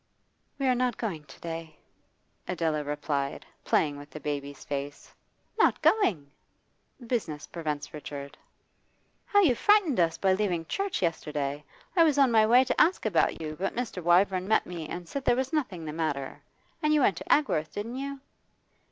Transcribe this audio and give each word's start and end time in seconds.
'We're 0.57 0.73
not 0.73 0.97
going 0.97 1.25
to 1.25 1.39
day,' 1.41 1.75
Adela 2.47 2.83
replied, 2.83 3.45
playing 3.63 3.99
with 3.99 4.09
the 4.09 4.19
baby's 4.19 4.65
face. 4.65 5.13
'Not 5.59 5.79
going?' 5.83 6.31
'Business 7.05 7.45
prevents 7.45 7.93
Richard.' 7.93 8.35
'How 9.27 9.41
you 9.41 9.53
frightened 9.53 9.99
us 9.99 10.17
by 10.17 10.33
leaving 10.33 10.65
church 10.65 11.03
yesterday! 11.03 11.63
I 11.95 12.03
was 12.03 12.17
on 12.17 12.31
my 12.31 12.47
way 12.47 12.63
to 12.63 12.81
ask 12.81 13.05
about 13.05 13.39
you, 13.41 13.55
but 13.59 13.75
Mr. 13.75 14.01
Wyvern 14.01 14.47
met 14.47 14.65
me 14.65 14.87
and 14.89 15.07
said 15.07 15.23
there 15.23 15.35
was 15.35 15.53
nothing 15.53 15.85
the 15.85 15.93
matter. 15.93 16.41
And 16.81 16.95
you 16.95 17.01
went 17.01 17.17
to 17.17 17.31
Agworth, 17.31 17.71
didn't 17.73 17.97
you? 17.97 18.21